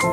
[0.00, 0.06] リ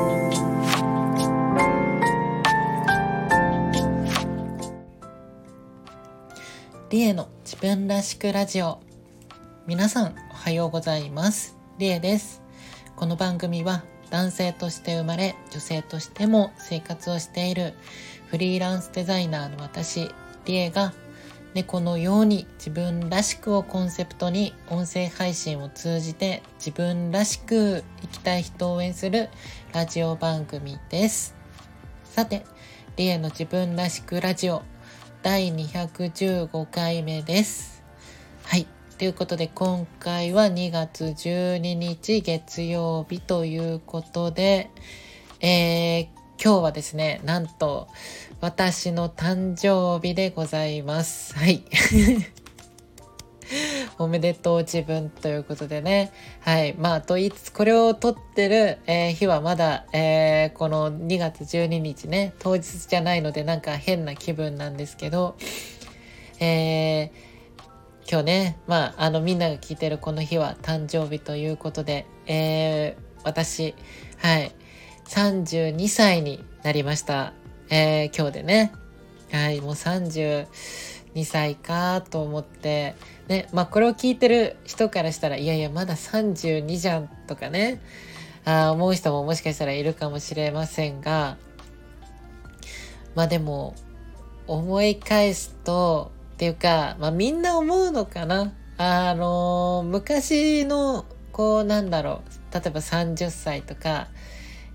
[7.00, 8.80] エの自分らしくラジオ。
[9.66, 11.56] 皆さんおはようございます。
[11.78, 12.42] リエです。
[12.96, 17.72] この番組は男性として生まれ女性としても生活をしている
[18.26, 20.10] フリーランスデザイナーの私
[20.44, 20.92] リエが
[21.54, 29.28] 猫のように自分らしくをコンセプトに音声配信を通じて自分らしく生きたい人を応援する
[29.72, 31.34] ラジオ番組です
[32.04, 32.44] さて
[32.96, 34.62] リエの自分らしくラジオ
[35.22, 37.82] 第215回目です。
[38.44, 38.66] はい。
[38.98, 44.70] ということで、今回は2月12日月曜日ということで、
[45.40, 46.04] えー、
[46.42, 47.88] 今日はですね、なんと、
[48.40, 51.36] 私の誕生日でございます。
[51.36, 51.64] はい。
[53.98, 56.12] おめでとう自分ということでね。
[56.40, 56.74] はい。
[56.74, 65.34] まあ、と言いつつ、これを撮ってる、えー、日はまだ、えー、この2月12日ね、当日じゃないので、なんか変な気分なんですけど、
[66.38, 67.10] えー、
[68.08, 73.74] 今日ね、まあ、あの、みんなが聞いてるこの日は誕生日ということで、えー、私、
[74.18, 74.52] はい、
[75.08, 77.32] 32歳になりました。
[77.70, 78.72] えー、今日でね。
[79.30, 80.46] はい、もう32
[81.24, 82.94] 歳かと思って、
[83.28, 87.80] ね、まあこれを聞いてる人からしたら、いやいや、まだ32じゃんとかね、
[88.44, 91.36] あ思う人ももしかしたらいるかもしれませんが、
[93.14, 93.74] まあでも、
[94.46, 98.54] 思い返すと、っていうか、まあみんな思うのかな。
[98.78, 104.08] あの昔の、こうなんだろう、例えば30歳とか、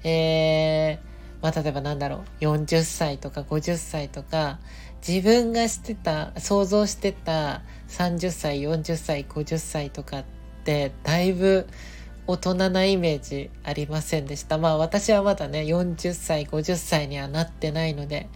[0.04, 1.13] えー、
[1.44, 4.60] まあ例えばなんだろう、40歳とか50歳とか、
[5.06, 10.24] 自分がしてた想像してた30歳40歳50歳とかっ
[10.64, 11.68] てだいぶ
[12.28, 14.58] 大人なイメージありませんでした。
[14.58, 18.30] まあ私はまだね40歳50歳にはなってないので、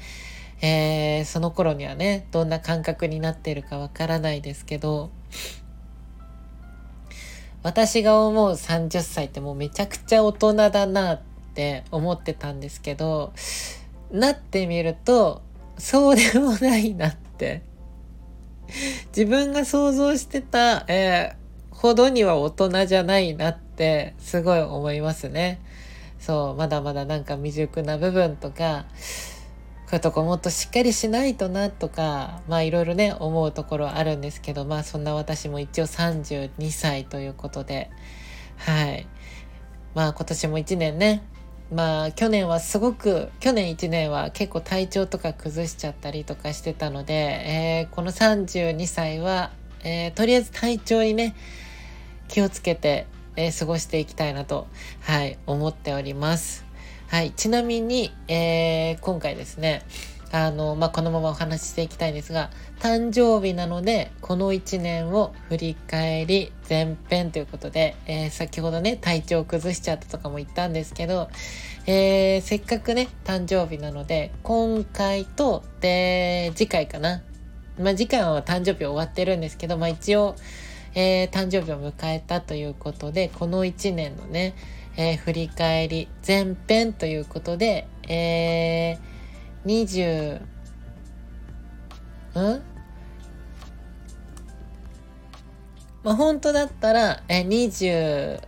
[0.61, 5.11] えー、その頃にはねどんな感覚になっているかわからないですけど
[7.63, 13.33] 私が思う30歳ってもうめちゃくちゃ大人だなってって思ってたんですけど
[14.11, 15.41] なってみると
[15.79, 17.63] そうでもないなって。
[19.15, 25.61] 自分が想像してた、えー、ほどには大人じゃないなってすごい思いますね。
[26.19, 28.85] そう、まだまだなんか未熟な部分とか、
[29.85, 37.89] こういうとこもっとしっかりしないとなとか、まあいろいろね、思うところあるんですけど、まあそんな私も一応32歳ということで、
[38.57, 39.07] はい。
[39.95, 41.23] まあ今年も1年ね、
[41.71, 49.51] まあ去年はすごく去年1年は結構体調とか崩しちゃったりとかしてたので、えー、この32歳は、
[49.83, 51.35] えー、とりあえず体調にね
[52.27, 54.67] 気をつけて、えー、過ごしていきたいなと、
[55.01, 56.65] はい、思っております。
[57.09, 59.81] はい、ちなみに、え今回ですね
[60.31, 71.29] あの、まあ、このままお話ししていきたいんですが、誕生日なので、この1年を振り返り前編ということで、えー、先ほどね、体調崩しちゃったとかも言ったんですけど、
[71.87, 77.23] えー、せっかくね、誕生日なので、今回と、で、次回かな。
[77.79, 80.35] まあ、次回は誕生日終わってるんですけど、まあ、一応、
[80.93, 84.55] えー、誕生日を迎えたということで、この1年のね、
[84.97, 90.41] え振り返り前編ということで、えー、20
[92.37, 92.61] うん？
[96.03, 98.39] まあ本当だったら、え、20、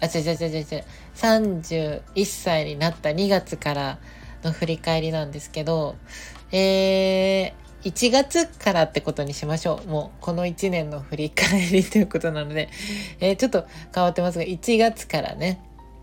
[0.00, 0.84] あ、違う違う違う違う、
[1.14, 3.98] 31歳になった2月から
[4.42, 5.96] の振り返りなんですけど、
[6.52, 9.88] えー、1月からってことにしましょう。
[9.88, 12.70] もう、この1年の振り返りということなので、
[13.20, 15.62] えー、ちょっと変わってますが、1月からね、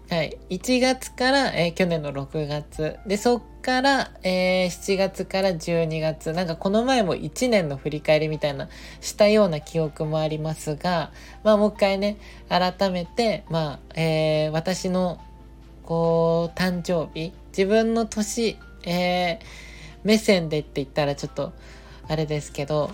[0.10, 0.38] はい。
[0.50, 2.98] 1月から、えー、去年の6月。
[3.06, 6.32] で、そっから、えー、7月から12月。
[6.32, 8.70] なんかこの前も1年の振り返りみたいな
[9.02, 11.12] したような記憶もありますが、
[11.44, 12.18] まあもう一回ね、
[12.48, 15.20] 改めて、まあ、えー、私の、
[15.84, 19.46] こう、誕生日、自分の年、えー、
[20.06, 21.52] 目線でって言ったらちょっと、
[22.08, 22.92] あれですけど、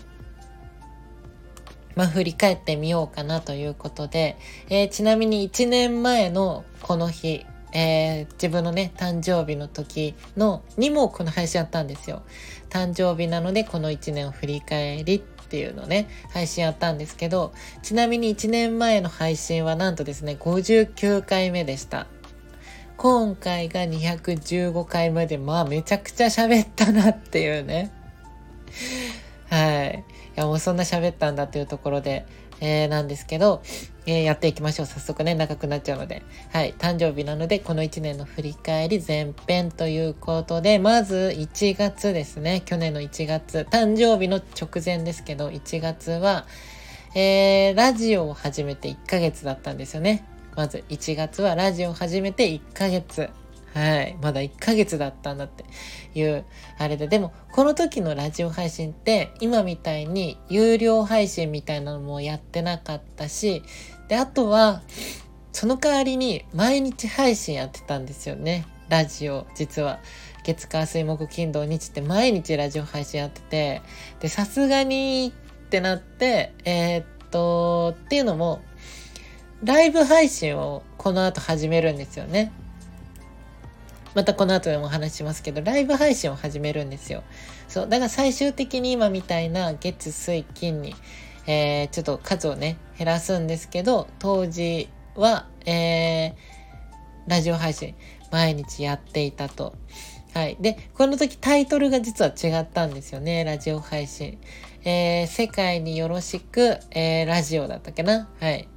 [1.95, 4.37] まあ、振り返ってみようかなということで、
[4.69, 12.23] えー、ちなみに1年前のこの日、えー、自分のね、誕生日の時の、にもこの配信あったんですよ。
[12.69, 17.53] 誕生日なのでこの1年を振り返りっていうのね、配信あったんですけど、
[17.83, 22.07] ちなみに1年前の配信はなんとですね、59回目でした。
[22.97, 27.91] 今回が215回目で、まあめちゃくちゃ喋ったなっていうね。
[29.49, 30.03] はい。
[30.35, 32.25] いや、もうそんな喋ったんだっていうところで、
[32.59, 33.61] えー、なんですけど、
[34.05, 34.85] えー、やっていきましょう。
[34.85, 36.23] 早速ね、長くなっちゃうので。
[36.51, 36.73] はい。
[36.77, 42.61] 誕生日なので、この1年の振り返り前編ということで、まず1月ですね。
[42.65, 43.67] 去年の1月。
[43.69, 46.45] 誕生日の直前ですけど、1月は、
[47.15, 50.25] えー、ラジオを始めて1ヶ月だったんですよね。
[50.55, 53.29] まず1月はラジオを始めて1ヶ月。
[53.73, 54.17] はい。
[54.21, 55.65] まだ1ヶ月だったんだって
[56.13, 56.45] いう、
[56.77, 57.07] あれで。
[57.07, 63.63] でも、この時のラジオ配信って、今みたいに有料配信みたいなのもやってなかったし、
[64.07, 64.83] で、あとは、
[65.51, 68.65] その代わりに毎日配信やってたんですよね。
[68.89, 69.99] ラジオ、実は。
[70.43, 73.81] 月火水木金土日って毎日ラジオ配信やってて、
[74.19, 75.33] で、さすがに
[75.65, 78.61] ってなって、えー、っと、っていうのも、
[79.63, 82.51] ライブ配信をこの後始めるんですよね。
[84.15, 87.23] またこの後でもお話しますけど、ライブ配信を始めるんですよ。
[87.67, 87.89] そう。
[87.89, 90.95] だから最終的に今みたいな月、水、金に、
[91.47, 96.33] えー、ちょっと数をね、減らすんですけど、当時は、えー、
[97.27, 97.95] ラジオ配信、
[98.31, 99.75] 毎日やっていたと。
[100.33, 100.57] はい。
[100.59, 104.39] で、この時タイトルが実は違ったんですよね、ラジオ配信。
[104.83, 108.67] えー、世界によろしく、えー、ラジオだったっけなはい。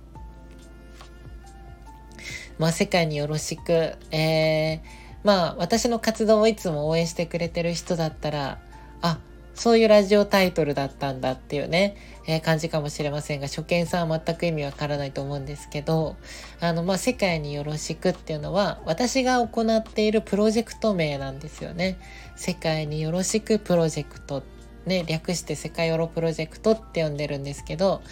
[2.59, 4.81] まあ、世界によろしく、えー、
[5.26, 8.61] まあ私の活動をいつも応援してくれてる人だったら、
[9.02, 9.19] あ、
[9.56, 11.96] そういうラジオタイトルだったんだっていうね、
[12.28, 16.14] えー、感じかもしれませんが、初見さんは全く意味わからないと思うんですけど、
[16.61, 21.99] あの、まあ、世界によろしくっていうのは、私が行っているプロジェクト名なんですよね。
[22.37, 24.44] 世界によろしくプロジェクト。
[24.87, 28.02] ね、略して世界ヨロプロジェクトって呼んでるんですけど、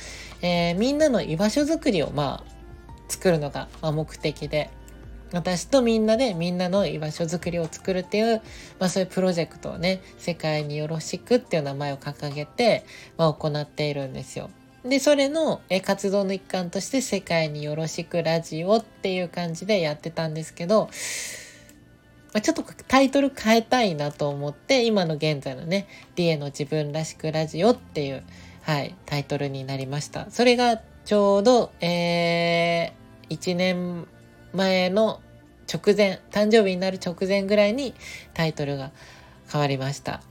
[0.42, 2.54] えー、みんなの居場所づくりを、まあ、
[3.08, 4.70] 作るのが、目的で、
[5.32, 8.42] 私とみんなでみんなの居場所づくりを作るっていう、
[8.78, 12.84] まあそういうプロジェクトをね、世界によろしくっていう名前を掲げて、
[13.16, 14.50] まあ行っているんですよ。
[14.84, 20.90] で、それの活動の一環として世界によろしくラジオっていう感じでやってたんですけど、
[22.34, 25.86] まあ、ちょっとタイトル変えたいなと思って、今の現在のね、
[26.16, 28.24] リエの自分らしくラジオっていう、
[28.62, 30.26] はい、タイトルになりました。
[30.30, 34.06] それがちょうど、えー、1年
[34.54, 35.20] 前の
[35.72, 37.94] 直前、誕生日になる直前ぐらいに
[38.34, 38.92] タイトルが
[39.50, 40.22] 変わりました。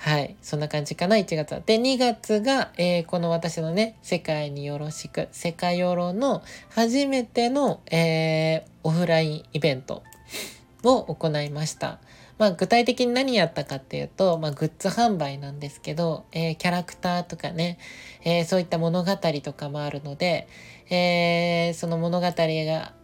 [0.00, 0.36] はい。
[0.40, 1.60] そんな感じかな、1月は。
[1.60, 10.02] で、2月が、えー、この私のね、世界によろしく、世界ヨロの初めての、えー、オフラインイベント
[10.82, 11.98] を行いました。
[12.38, 17.76] まあ、具体的に何やったかっていうと、まあ、グッズ販売なんですけど、えー、キャラクターとかね、
[18.24, 20.48] え、そういった物語とかもあるので、
[20.90, 22.32] えー、その物語が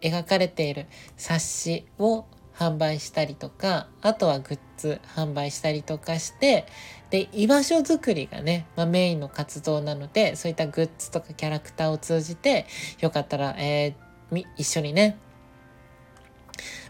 [0.00, 0.86] 描かれている
[1.16, 6.66] 冊子を販売したりとか、あとはグッズ販売したりとかして、
[7.10, 12.66] で、居場所づくりがね、まあ、メインの活動なので、そういったグッズとかキャラクターを通じて、
[13.00, 15.18] よかったら、えー、一緒にね、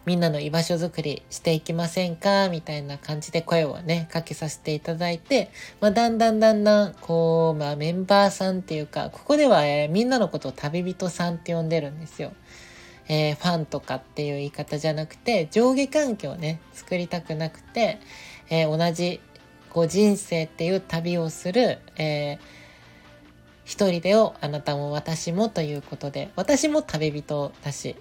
[0.04, 2.48] みんなの居場所づくりしていきませんか？
[2.48, 12.32] みたいな感じで声をね、かけさせていただいて、まあ、だんだんだんだん、こう、まあ、メンバーさんっていうか、ここでは、えー、みんなのことを旅人さんって呼んでるんですよ。
[13.08, 17.98] えー、ファンとかっていう言い方じゃなくて、上下関係をね、作りたくなくて、
[18.48, 19.20] えー、同じ、
[19.70, 22.38] こう、人生っていう旅をする、えー、
[23.64, 27.96] 一人でをあなたも私もということで、私も旅人だし、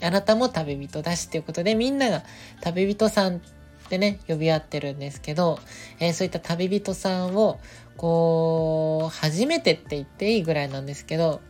[0.00, 2.22] あなたも旅人だしっていうことで、みんなが
[2.60, 3.40] 旅人さんっ
[3.88, 5.58] てね、呼び合ってるんですけど、
[6.00, 7.60] えー、そういった旅人さんを、
[7.96, 11.40] こう、初めてって言っていいぐらいなんですけど、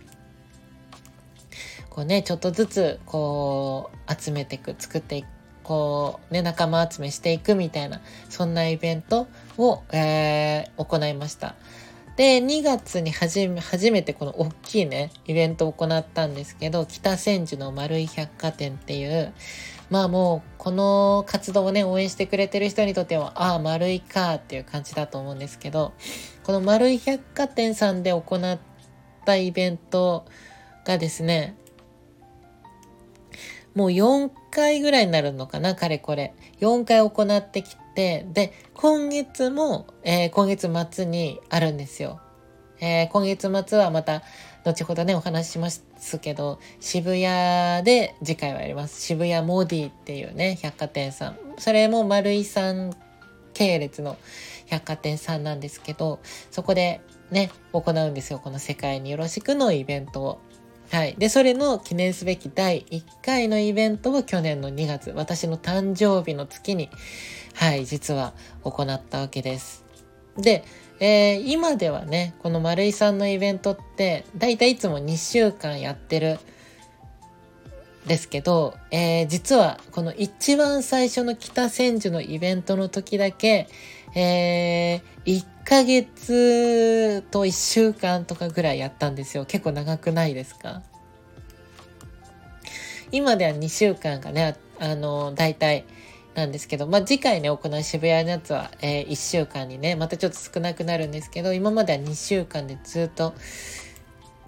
[1.91, 5.27] こうね、ちょっとずつ、こう、集めていく、作っていく、
[5.63, 11.55] こう、ね、仲間集めしていくみたいな、そんなイベントを、えー、行いました。
[12.17, 19.33] で、2月に初め、初めてこの大きいね、イベントを行ったんですけど、北千住の丸い百貨店っていう、
[19.91, 25.93] まあもう、この活動をね、応援してくれてる人にとっては、ああ、丸いかっていう感じだと思うんですけど、
[26.45, 28.59] この丸い百貨店さんで行っ
[29.25, 30.25] たイベント
[30.85, 31.57] がですね、
[33.75, 36.33] もう4回ぐらいになるのかな、かれこれ。
[36.61, 42.21] 4回行ってきて、で、今月も、えー、今月末にあるんですよ。
[42.81, 44.23] えー、今月末はまた、
[44.65, 45.85] 後ほどね、お話しします
[46.21, 49.01] けど、渋谷で次回はやります。
[49.03, 51.39] 渋谷モディっていうね、百貨店さん。
[51.59, 52.95] それも丸井さん
[53.53, 54.17] 系列の
[54.67, 56.21] 百貨店さんなんですけど、
[56.51, 58.39] そこでね、行うんですよ。
[58.39, 60.41] この世界によろしくのイベントを。
[60.95, 61.17] はい。
[61.19, 66.89] で、それの記念すべき第1回のイベントを去年の2月、私の誕生日の月に、
[67.53, 68.33] はい、実は
[68.63, 69.85] 行ったわけです。
[70.39, 70.63] で、
[71.01, 76.39] えー、今ではね、この丸井さんのイベントって、だいたいいつも2週間やってる
[78.07, 83.67] ですけど、えー、実はこの一番最初の北千住のイベントの時だけ、
[84.15, 89.47] えー、1 1ヶ月と1週間とかぐらいやったんですよ。
[89.47, 90.83] 結構長くないですか？
[93.11, 95.87] 今では2週間がね、あの、大体
[96.35, 103.33] なんですけど、まあ、次回ね、行う渋谷のやつは、えー、1週間にね、またちょっと少なくなるんですけど、今までは2週間でずっと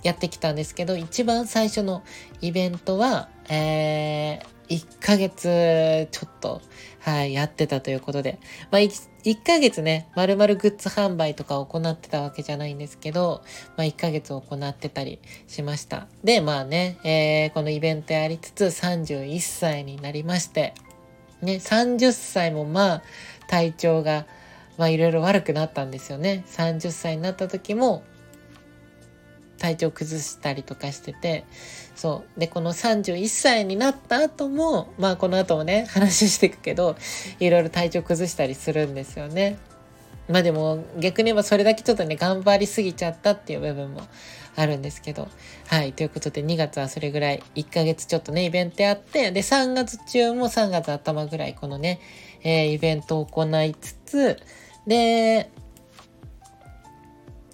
[0.02, 2.02] やってきたんですけど、一番最初の
[2.42, 6.60] イベントは、えー、1ヶ月ちょっと、
[7.06, 8.40] はい、やってたということで、
[8.72, 13.44] まあ1、ヶ月ね、まるまるグッズ販売とか行ってたわけじゃないんですけど、
[13.76, 16.08] まあ1ヶ月行ってたりしました。
[16.24, 20.74] で、まあね、えー、このイベントやりつつ31歳になりまして、
[21.42, 23.02] ね、30歳もまあ
[23.46, 24.26] 体調が
[24.76, 26.42] まあいろいろ悪くなったんですよね。
[26.48, 28.02] 30歳になった時も
[29.58, 31.44] 体調崩したりとかしてて、
[31.96, 32.40] そう。
[32.40, 36.94] で、この31歳になった後も、まあこの後もね、話していくけど、
[37.40, 39.58] いろいろ体調崩したりするんですよね。
[40.28, 44.02] まあでも逆に言えばそれだけちょっとね、頑張りすぎちゃったっていう部分も
[44.56, 45.28] あるんですけど。
[45.68, 45.94] はい。
[45.94, 52.00] ということで2月はそれぐらい1ヶ月ちょっとね、イベントやって、で、3月中も3月頭ぐらいこのね、
[52.42, 54.38] えー、イベントを行いつつ、
[54.86, 55.50] で、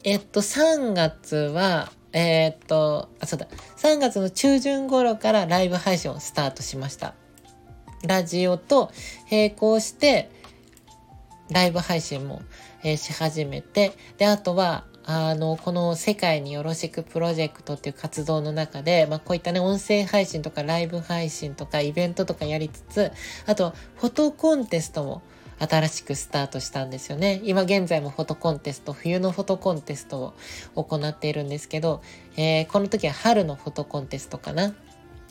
[0.03, 3.47] えっと、3月は、えー、っと、あ、そうだ。
[3.77, 7.15] 3月の中旬頃からライブ配信をスタートしました。
[8.07, 8.91] ラジオと
[9.31, 10.31] 並行して、
[11.51, 12.43] ライブ配信も、
[12.83, 23.13] えー、し始めて、で、あとは、あの、この世界によろしくプロジェクトっていう活動の中で、まあ、こういったね、音声配信とかライブ配信とかイベントとかやりつつ、
[23.47, 25.23] あと、フォトコンテストも
[25.69, 27.41] 新しくスタートしたんですよね。
[27.45, 30.35] 今現在もフォトコンテスト、冬のフォトコンテスト
[30.75, 32.03] を行っているんですけど、
[32.37, 34.75] えー、この時は春のフォトコンテストかな。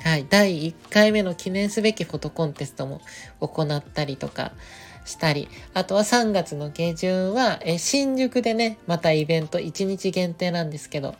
[0.03, 0.25] はい。
[0.29, 3.01] 第1回目の記念すべきフォトコンテストも
[3.39, 4.53] 行ったりとか
[5.03, 11.15] したり、あとは3月の下旬は、え新宿でね、またイベント、1日限定なんですけど、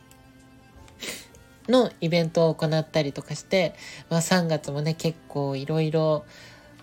[1.68, 3.76] のイベントを行ったりとかして、
[4.10, 6.26] まあ3月もね、結構いろいろ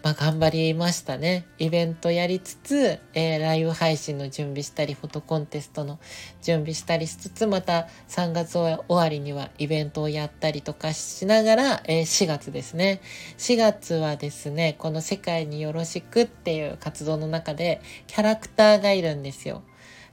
[0.09, 1.45] まあ、頑張りましたね。
[1.59, 5.99] イベントやりつつ、えー、ライブ配信の準備したり、フォトコンテストの
[6.41, 13.03] 準備したりしつつ、また3月終わりにはイベントをやったりとかしながら、えー、4月ですね。
[13.37, 19.63] 4月はですね、この世界によろしくっていう活動の中でキャラクターがいるんですよ。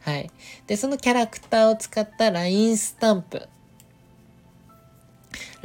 [0.01, 0.29] はい。
[0.67, 3.47] で、そのキャラクターを使った LINE スタンプ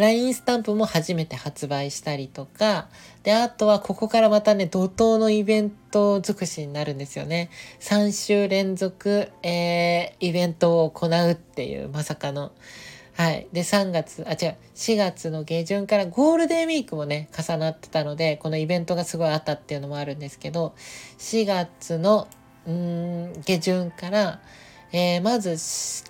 [0.01, 2.89] LINE スタンプも初めて発売したりとか、
[3.23, 7.51] で、あとはここからまたね、怒涛のイベント尽くしになるんですよね。
[7.81, 12.53] 3週連続、えー、イベントを行うっていう、まさかの。
[13.15, 13.47] はい。
[13.53, 20.75] で、3月、あ、違う、4月の下旬からゴールデンウィークもね、重なってたので、このイベントがすごいあったっていうのもあるんですけど、
[21.19, 22.29] 4月の、
[22.67, 24.41] うん、下旬から、
[24.93, 25.57] えー、まず、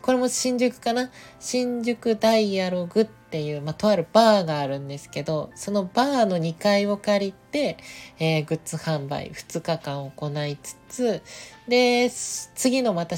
[0.00, 1.10] これも新宿かな？
[1.38, 7.76] 新宿ダイアログっっていう、まあ、とあるバーがあるんですけど、そのバーの2階を借りて、
[8.18, 11.22] えー、グッズ販売2日間行いつつ、
[11.68, 13.14] で、次のまた、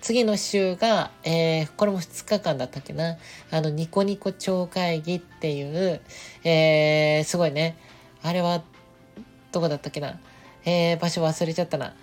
[0.00, 3.16] 次の週が、えー、これも2日間だったっけな、
[3.52, 6.00] あの、ニコニコ超会議っていう、
[6.42, 7.76] えー、すごいね、
[8.24, 8.64] あれは、
[9.52, 10.18] どこだったっけな、
[10.64, 11.94] えー、場所忘れちゃったな。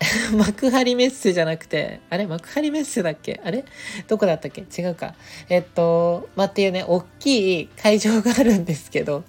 [0.36, 2.26] 幕張メッセじゃなくて、あれ？
[2.26, 3.40] 幕張メッセだっけ？
[3.44, 3.64] あれ？
[4.06, 4.60] どこだったっけ？
[4.62, 5.14] 違うか。
[5.48, 9.24] えっと、まあ、っていうね、大きい会場があるんですけど、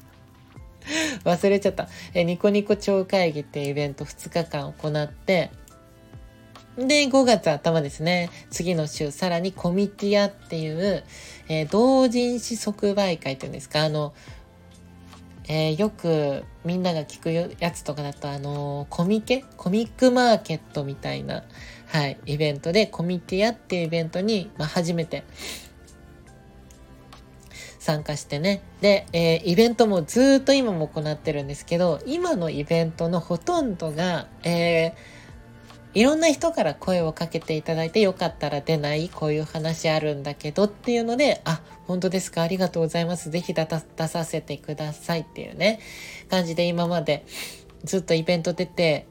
[1.26, 1.88] 忘れちゃった。
[2.14, 5.50] え、ニコニコ超会議っていうイベント2日間行って、
[6.78, 8.30] で、5月頭ですね。
[8.52, 11.04] 次の週、さらにコミティアっていう、
[11.50, 14.14] えー、同人誌即売会っていうんですか、あの、
[15.51, 19.44] えー、よくみんなが聞くやつとかだと、あのー、コミケ？
[19.58, 21.44] コミックマーケットみたいな、
[21.88, 25.24] はい、イベントで、コミティアっていうイベントに、まあ、初めて
[27.79, 28.62] 参加してね。
[28.82, 34.94] で、えー、イベントもずっと今も行ってるんですけど、今のイベントのほとんどが、えー、
[35.93, 42.43] いろんな人から声をかけていただいて、よかったら出ないこういう話あるんだけどっていうので、あ、本当ですか？
[42.43, 43.31] ありがとうございます。
[43.31, 43.67] ぜひ出
[44.08, 45.79] させてくださいっていうね、
[46.29, 47.25] 感じで今まで
[47.84, 49.08] ずっとイベント出て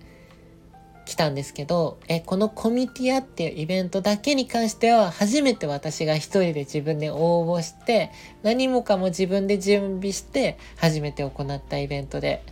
[1.04, 12.44] きたんですけど、え、このコミティアっていうイベントだけに関しては、初めて私が一人で自分で応募して、何もかも自分で準備して、初めて行ったイベントで、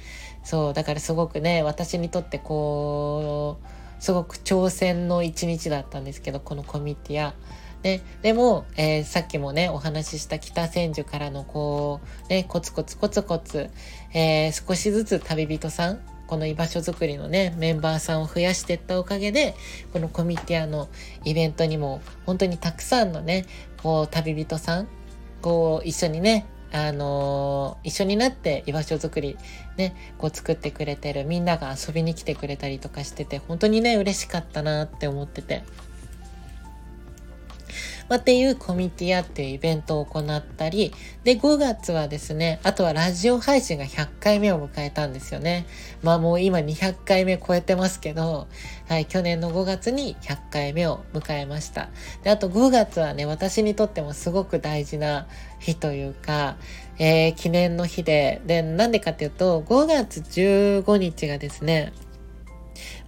[0.42, 7.34] そう、だからすごくね、私にとってこう、すごく挑戦の一日だったんですけど、このコミティア。
[7.82, 13.70] ね、でも、えー、さっきもね、お話しした北千住からのこう、ね、コツコツコツコツ、
[14.12, 19.54] えー、少しずつ旅人さん、この居場所づくりのね、メンバーさんを増やしていったおかげで、
[19.92, 20.88] このコミティアの
[21.24, 23.46] イベントにも、本当にたくさんのね、
[23.82, 24.88] こう、旅人さん、
[25.40, 29.38] こう、一緒にね、あのー、一緒になって居場所づくり
[29.78, 35.62] ね、こう作ってくれてるみんなが遊びに来てくれたりとかしてて、本当にね、嬉しかったなって思ってて。
[38.08, 40.92] まあ、っていうコミティアっていうイベントを行ったり、
[41.24, 45.66] で、5月はですね、あとはラジオ配信が100回目を迎えたんですよね。
[46.02, 48.46] まあもう今200回目超えてますけど、
[48.88, 51.88] はい、去年の5月に100回目を迎えました。
[52.22, 55.26] で、あと5月はね、私にとってもすごく大事な
[55.58, 56.56] 日というか、
[56.98, 61.92] えー、記念の日で、で、なんでかっていうと、5月15日がですね、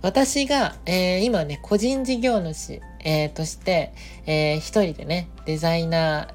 [0.02, 3.92] 私が、えー、今ね、個人事業主、えー、として、
[4.26, 6.28] えー、一人でね、デザイナ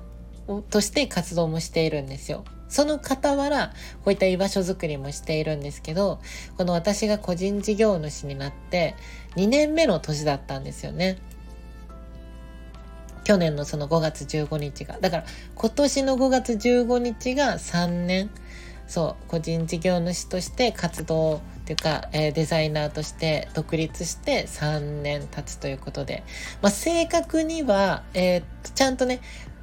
[0.47, 2.43] ーとして活動もしているんですよ。
[2.69, 6.19] その傍ら、こういった居場所づくりもしているんですけど、
[6.57, 8.95] この私が個人事業主になって
[9.35, 11.19] 2年目の年だったんですよね。
[13.23, 14.97] 去年のその5月15日が。
[14.99, 18.31] だから今年の5月15日が3年、
[18.87, 26.23] そう、個人事業主として活動っていうか、えー、デザイナーとして独立して3年経つということで、
[26.61, 28.43] まあ、正確には、えー、
[28.73, 29.21] ちゃんとね、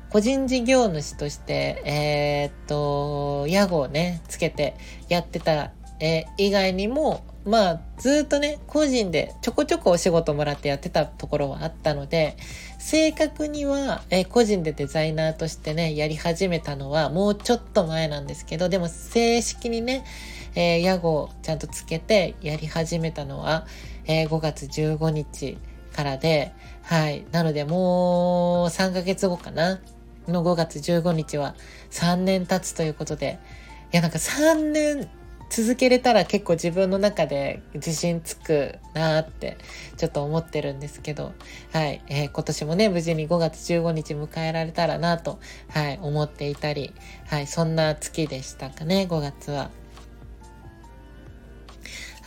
[0.08, 4.74] 個人事業主として、えー、っと、屋号をね、つけて
[5.10, 12.36] やってた、えー、以外にも、まあ、ずっとね、個人でちょこちょこお仕事もらってやってたところはあったので、
[12.78, 20.04] 正確には、えー、個人でデザイナーとしてね、やり始めたのはもうちょっと前なんですけど、でも正式にね、
[20.54, 23.66] えー、屋号ちゃんとつけてやり始めたのは、
[24.06, 25.58] えー、5月15日
[25.94, 26.52] からで、
[26.82, 27.24] はい。
[27.32, 29.80] なのでもう3ヶ月後かな
[30.28, 31.54] の5月15日は
[31.90, 33.38] 3年経つということで、
[33.92, 35.08] いやなんか3年
[35.50, 39.58] 続けれたら結構自分の中で自信つくなーって
[39.96, 41.32] ちょっと思ってるんですけど、
[41.72, 46.94] はい、えー、今年もね、無事に5月15日迎えられたらなと、はい、思っていたり、
[47.26, 49.70] はい、そんな月でしたかね、5月は。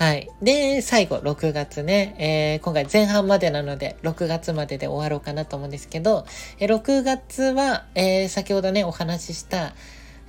[0.04, 0.30] はい。
[0.42, 6.26] で、最後、6月ね、えー、今回前半までなので、6月までで終わろうかなと思うんですけど、
[6.60, 9.74] え、6月は、えー、先ほどね、お話しした、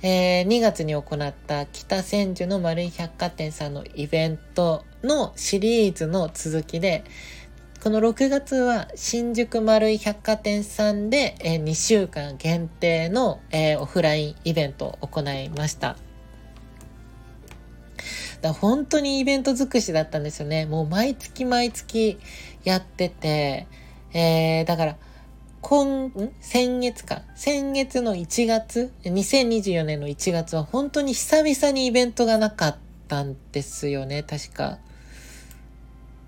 [0.01, 7.03] えー、2月に行った北千住の丸い百貨店さんのイベントのシリーズの続きで、
[7.83, 15.97] この6月は新宿丸い百貨店さんで、えー、2週間限定の、えー、オフラインイベントを行いました。
[18.53, 20.65] 本当にイベント尽くしだったんですよね。
[20.65, 22.19] もう毎月毎月
[22.63, 23.67] やってて、
[24.13, 24.97] えー、だから、
[25.61, 27.23] 今、先月か。
[27.35, 32.77] 先月の1月、2024年の1月は本当に久々にイベントがなかっ
[33.07, 34.77] たんですよね、確か。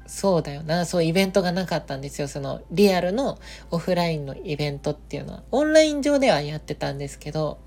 [0.07, 0.85] そうだよな。
[0.85, 2.27] そう、イベントがなかったんですよ。
[2.27, 3.37] その、リアルの
[3.69, 5.43] オフラインのイベントっていうのは。
[5.51, 7.59] オンライン上ではやってたんですけど、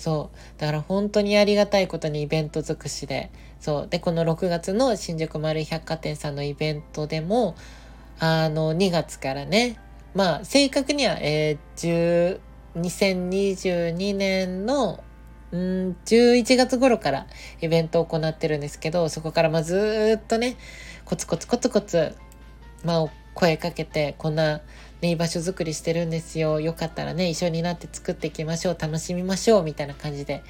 [0.00, 0.58] そう。
[0.58, 3.88] だから本当にありがたいことにイベント尽くしで、そう。
[3.88, 7.54] で、この6月の新宿丸百貨店さんのイベントでも、
[8.18, 9.78] あの、2月からね、
[10.14, 12.40] まあ、正確には、えー、
[12.76, 15.04] 2022年の、
[15.52, 17.26] うん、11月頃から
[17.60, 20.56] イベントを行ってるんですけど、そこからまあずっとね、
[21.04, 22.16] コツコツコツコツ、
[22.84, 24.62] まあ、声かけて、こんな
[25.00, 26.60] ね、居場所づくりしてるんですよ。
[26.60, 28.76] よかったらね、一緒になって作っていきましょう。
[28.78, 29.62] 楽しみましょう。
[29.62, 30.42] みたいな感じで、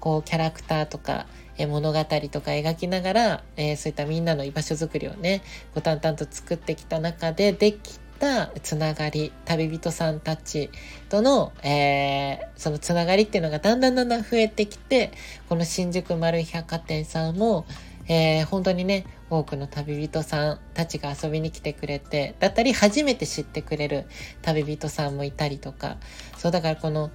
[0.00, 1.26] こう、キャラクターとか、
[1.58, 5.42] え物語とか描きながら、えー、そういったみんなの居場所づくりをね、
[5.74, 10.70] こう淡々と作ってきた中でできたつながり、旅人さんたち
[11.10, 15.12] との、えー、そのつながりっていうのがだんだんだんだん増えてきて、
[15.48, 17.66] この新宿丸百貨店さんも、
[18.08, 24.06] えー、本当にね、多くの旅人さんたちが遊びに来てくれて、だったり初めて知ってくれる
[24.42, 25.96] 旅人さんもいたりとか、
[26.36, 27.10] そうだからこの、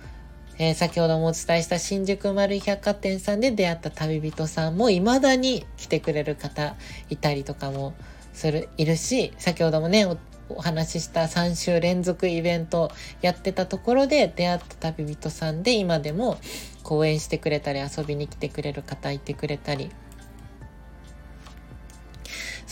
[0.58, 6.76] えー、先ほどもお伝えした新宿丸百貨店さんで出会った旅人さんも未だに来てくれる方
[7.10, 7.94] いたりとかも
[8.34, 10.08] する、いるし、先ほどもね、
[10.48, 16.38] お話しした3週連続イベントやってたところで出会った旅人さんで今でも
[16.84, 19.90] 講演してくれたり遊びに来てくれる方いてくれたり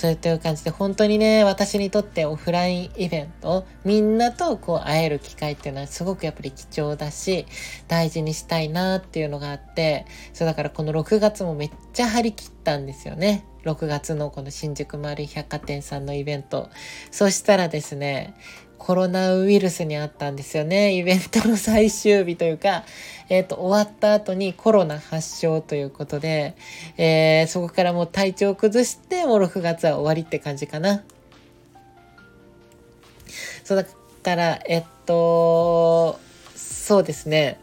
[0.03, 7.45] そういう感じで、本当にね、私にとってオフラインイベント、みんなとこう会える機会っていうのはすごくやっぱり貴重だし、
[7.87, 13.45] 大事にしたいなっていうのがあって、そうだからこの6月もめっちゃ張り切ったんですよね。
[13.63, 16.69] 6月のこの新宿丸百貨店さんのイベント。
[17.09, 18.33] そしたらですね、
[18.83, 20.93] コロナウイルスにあったんですよね。
[20.93, 22.83] イベントの最終日というか、
[23.29, 26.57] えっ、ー、と、終わった後にコロナ発症ということで、
[26.97, 31.01] えー、そこからもう体調を崩して、もう6月は終わりって感じかな。
[33.63, 33.85] そうだ
[34.21, 36.19] から、えっと、
[36.53, 37.61] そうですね。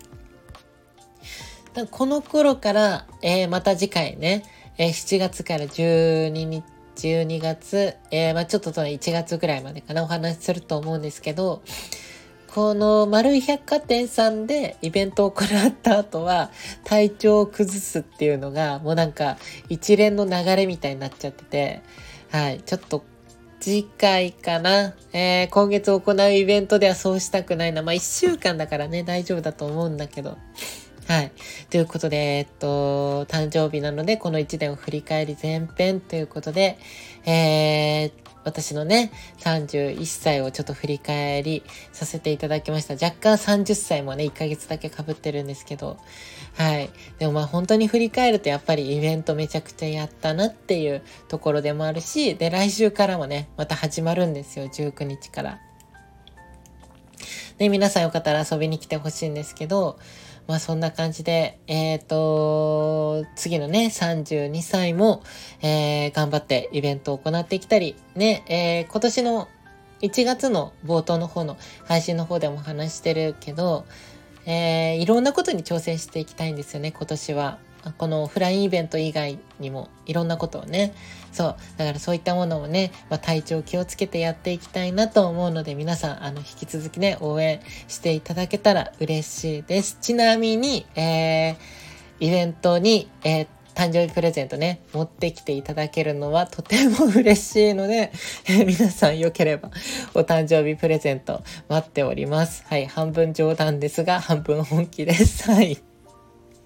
[1.90, 4.42] この頃から、えー、また次回ね、
[4.78, 6.64] えー、7月から12日、
[7.00, 11.62] 12月、えー、まあちょっとその1月ぐらいまでかな、お話しすると思うんですけど、
[12.54, 16.50] この丸い百貨店さんでイベントを行った後は
[16.84, 21.80] 体調を崩すっていうのがもうなんか一連の流れみたいになっちゃってて、
[22.30, 23.04] はい、ちょっと
[23.60, 27.82] 次回かな、えー、今月行うイベントではそうしたくないな。
[27.82, 30.36] まあ一週間だからね、大丈夫だと思うんだけど。
[31.10, 31.32] はい。
[31.70, 36.78] ということで、えっと、誕生日なので、この1年を振り返り前編ということで、
[37.26, 42.94] えー、私のね、31歳をちょっと振り返りさせていただきました。
[42.94, 45.96] 若干30歳もね、1ヶ月だけ被ってるんですけど、
[46.54, 46.90] はい。
[47.18, 55.58] でもまあ本当に振り返るとやっぱりイベントめちゃくちゃやったなっていうところでもあるし、で、来週からもね、また始まるんですよ、19日から。
[57.58, 59.98] で、皆さんよかったら遊びに来てほしいんですけど、
[60.50, 65.22] まあそんな感じで、えっ、ー、と、次のね、32歳も、
[65.62, 69.48] えー、頑張ってイベントを行ってきたり、ね、えー、今年の
[70.02, 73.84] 1月の冒頭の方の配信の方でも話してるけど、
[74.44, 77.58] えー、いろんなことに挑戦していきたいんですよね、今年は。
[77.96, 80.94] このオフラインイベント以外にもいろんなことをね、
[81.32, 89.98] そう、だからそういったものをね、まあ、体調気をつけてやっていきたいなと思うので、皆さん、あの、引き続きね、応援していただけたら嬉しいです。
[90.00, 91.56] ちなみに、えー、
[92.20, 98.12] イベントに、えー、誕生日プレゼントね、持ってきていただけるのはとても嬉しいので、
[98.48, 99.70] え、皆さんよければ
[100.14, 102.64] お誕生日プレゼント待っております。
[102.66, 105.50] はい、半分冗談ですが、半分本気です。
[105.50, 105.89] はい。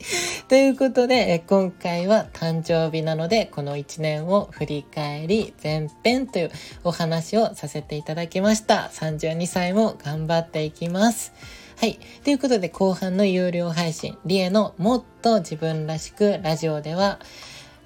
[0.49, 6.51] ということで、今回は誕生日なので、この1年を振り返り前編という
[6.83, 8.90] お話をさせていただきました。
[8.93, 11.33] 32歳も頑張っていきます。
[11.77, 11.99] はい。
[12.23, 17.19] ということで、後半の有料配信、リエのもっと自分らしくラジオでは、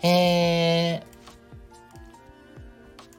[0.03, 1.03] えー、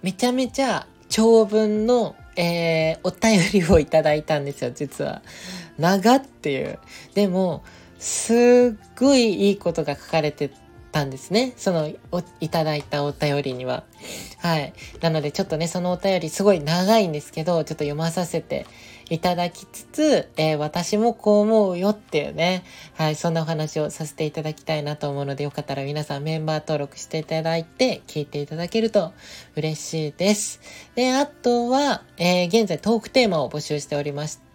[0.02, 5.22] めちゃめちゃ長文の、えー、お便りをいただいたんですよ、実は。
[5.78, 6.80] 長っていう。
[7.16, 7.64] でも、
[8.00, 10.50] すっごいいいことが書かれて
[10.92, 11.54] たんですね。
[11.58, 11.92] その、
[12.40, 13.84] いただいたお便りには。
[14.40, 14.74] はい。
[15.02, 18.66] なので、ちょっとね、そのお便りすごい長いんですけど、ちょっと読まさせて
[19.10, 29.14] いただきつつ、えー、私もこう思うよっていうね、はい、そんなお話をさせていただきたいなと思うので、よかったら皆さんメンバー登録していただいて、聞いていただけると
[29.56, 30.62] 嬉しいです。
[30.96, 34.49] で、あとは、えー、現在トークテーマを募集しておりまして、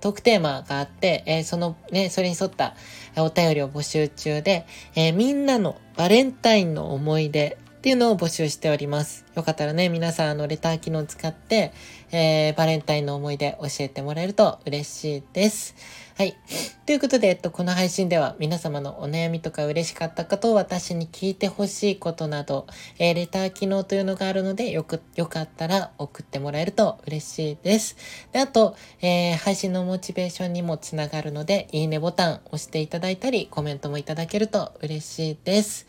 [0.00, 2.74] トークテーマがあって、えー、そのね、それに沿った
[3.16, 9.24] お便りを募集中で、えー、みんなのバレンタインの思い出っていうのを募集しております。
[9.34, 11.72] よかったらね、皆さんあのレター機能使って、
[12.12, 15.74] えー、バレンタインの思い出教えてもらえると嬉しいです。
[16.20, 16.36] はい。
[16.84, 22.66] ということで、えっと、この配信では皆様のお悩みとか嬉しかったことを私に聞いてほしいことなど、
[22.98, 27.96] えー、レター機能というのがあるので、よく、よかったら送ってもらえると嬉しいです。
[28.32, 35.86] で、あと、えー、配信のモチベーションにもつながるので、いいねボタン押していただいたり、コメントもいただけると嬉しいです。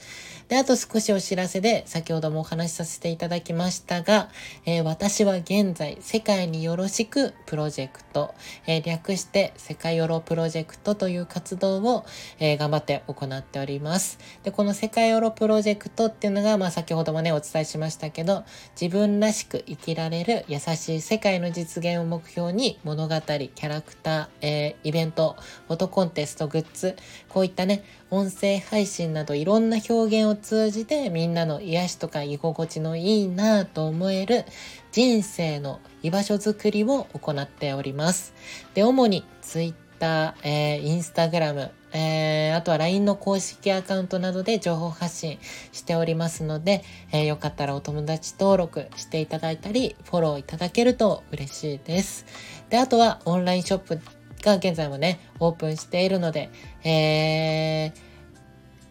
[0.51, 4.27] で、あと少しお知らせで、先ほどもお話しさせていただきましたが、
[4.65, 8.35] えー、私は現在、世界によろしくプロジェクト、
[8.67, 12.05] えー、略して世界よろプロジェクトという活動を、
[12.37, 14.19] えー、頑張って行っております。
[14.43, 25.37] で、この世界ヨロプロジェクトっていうのが、まあ先ほどもね、お伝えしましたけど、自分らしく生きられる優しい世界の実現を目標に物語、キャラクター、えー、イベント、
[25.69, 26.97] フォトコンテスト、グッズ、
[27.29, 34.43] こういったね、音声配信などいろんな表現を通じてみんなの癒しとか居心地のいいなぁと思える
[34.91, 38.33] 人生の居場所づくりを行っております。
[38.73, 45.39] で、主に Twitter、えー、インスタグラム、えー、あとは LINE の公式アカウントなどで情報発信
[45.71, 52.25] しておりますので、えー、よかったらお友達登録していただいたり、フォローいただけると嬉しいです。
[52.69, 53.99] で、あとはオンラインショップ
[54.43, 56.49] が現在もね、オープンしているので、
[56.83, 57.91] えー、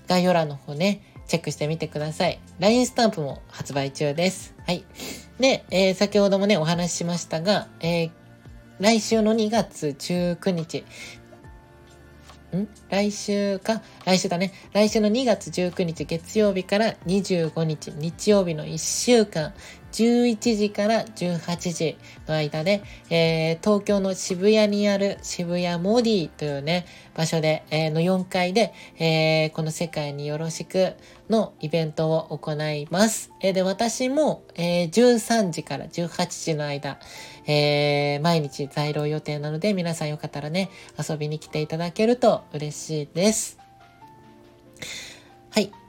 [0.09, 2.41] 概要欄の方ね、チェックしてみてください。
[2.59, 4.53] LINE スタンプも発売中です。
[4.67, 4.85] はい。
[5.39, 8.11] で、えー、先ほどもね、お話ししましたが、えー、
[8.81, 10.85] 来週の2月19日
[12.57, 12.67] ん？
[12.89, 13.81] 来週か？
[14.05, 14.53] 来週だね。
[14.73, 19.55] 来週の2月19日月曜日から25日日曜日の1週間、
[19.93, 30.95] 11時から18時の間で、えー、東京の渋谷にある渋谷モディというね、場所で、えー、の4階で、えー、この世界によろしく
[31.29, 33.33] のイベントを行います。
[33.41, 36.99] えー、で、私も、えー、13時から18時の間、
[37.47, 43.59] えー、毎日在廊予定なので、皆さんよかったらね、遊びに来ていただけると嬉しいです。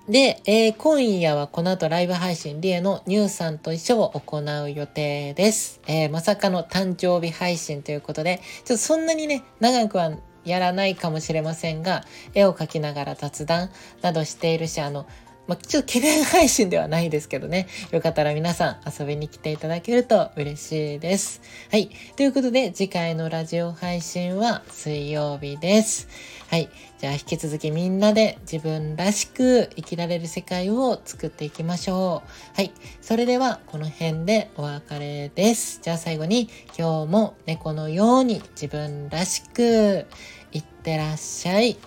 [0.09, 5.79] で、えー、今夜はこの後ライブ配信、リエのニューさんと一緒を行う予定です。
[5.85, 10.11] えー、まさかの誕生日配信ということで、ちょっとそんなにね、長くは
[10.43, 13.69] やらないかもしれませんが、絵を描きながら雑談
[14.01, 15.05] などしているし、あの、
[15.47, 17.67] まあ、ちょっと懸念配信ではないですけどね。
[17.91, 21.41] よかったら皆さん遊びに来ていただけると嬉しいです。
[21.71, 21.89] はい。
[22.15, 26.07] ということで、次回のラジオ配信は水曜日です。
[26.51, 26.69] はい。
[26.99, 32.57] じゃあ引き続きみんなで自分らしく生きられる世界を作っていきましょう。
[32.57, 32.73] はい。
[32.99, 35.79] それではこの辺でお別れです。
[35.81, 40.07] じゃあ最後に今日も猫のように自分らしく
[40.51, 41.77] いってらっしゃい。